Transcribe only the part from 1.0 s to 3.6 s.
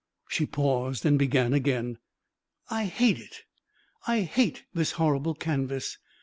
and began again. "I hate it!